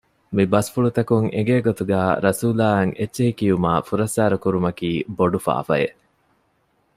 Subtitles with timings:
[0.35, 5.97] މި ބަސްފުޅުތަކުން އެނގޭ ގޮތުގައި ރަސޫލާއަށް އެއްޗެހި ކިޔުމާއި ފުރައްސާރަ ކުރުމަކީ ބޮޑު ފާފައެއް